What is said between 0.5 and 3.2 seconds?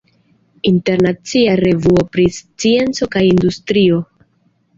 Internacia revuo pri scienco